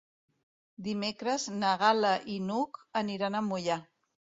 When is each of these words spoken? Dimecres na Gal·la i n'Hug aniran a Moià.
Dimecres 0.87 1.45
na 1.59 1.75
Gal·la 1.83 2.15
i 2.39 2.39
n'Hug 2.49 2.83
aniran 3.05 3.41
a 3.41 3.45
Moià. 3.53 3.81